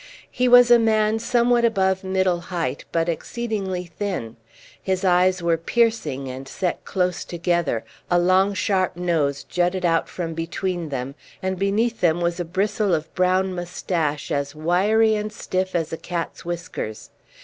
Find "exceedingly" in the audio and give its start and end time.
3.07-3.85